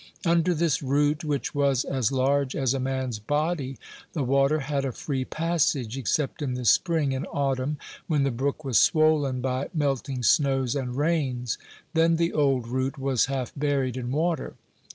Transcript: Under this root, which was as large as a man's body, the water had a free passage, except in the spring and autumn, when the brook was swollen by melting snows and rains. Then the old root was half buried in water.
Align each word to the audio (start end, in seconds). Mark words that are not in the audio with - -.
Under 0.25 0.55
this 0.55 0.81
root, 0.81 1.23
which 1.23 1.53
was 1.53 1.83
as 1.85 2.11
large 2.11 2.55
as 2.55 2.73
a 2.73 2.79
man's 2.79 3.19
body, 3.19 3.77
the 4.13 4.23
water 4.23 4.61
had 4.61 4.83
a 4.83 4.91
free 4.91 5.23
passage, 5.23 5.95
except 5.95 6.41
in 6.41 6.55
the 6.55 6.65
spring 6.65 7.13
and 7.13 7.27
autumn, 7.31 7.77
when 8.07 8.23
the 8.23 8.31
brook 8.31 8.63
was 8.65 8.79
swollen 8.81 9.41
by 9.41 9.69
melting 9.75 10.23
snows 10.23 10.75
and 10.75 10.95
rains. 10.97 11.59
Then 11.93 12.15
the 12.15 12.33
old 12.33 12.67
root 12.67 12.97
was 12.97 13.27
half 13.27 13.51
buried 13.55 13.95
in 13.95 14.09
water. 14.11 14.55